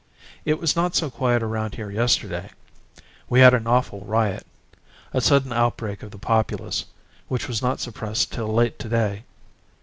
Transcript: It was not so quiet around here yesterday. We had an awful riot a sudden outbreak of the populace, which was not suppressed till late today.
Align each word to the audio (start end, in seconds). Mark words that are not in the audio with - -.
It 0.45 0.57
was 0.57 0.75
not 0.75 0.95
so 0.95 1.11
quiet 1.11 1.43
around 1.43 1.75
here 1.75 1.91
yesterday. 1.91 2.49
We 3.29 3.41
had 3.41 3.53
an 3.53 3.67
awful 3.67 3.99
riot 4.03 4.47
a 5.13 5.21
sudden 5.21 5.53
outbreak 5.53 6.01
of 6.01 6.09
the 6.09 6.17
populace, 6.17 6.85
which 7.27 7.47
was 7.47 7.61
not 7.61 7.79
suppressed 7.79 8.31
till 8.31 8.51
late 8.51 8.79
today. 8.79 9.25